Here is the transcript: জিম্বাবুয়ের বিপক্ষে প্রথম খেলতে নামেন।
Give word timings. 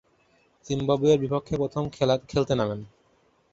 জিম্বাবুয়ের 0.65 1.21
বিপক্ষে 1.23 1.55
প্রথম 1.57 1.83
খেলতে 2.29 2.53
নামেন। 2.55 2.79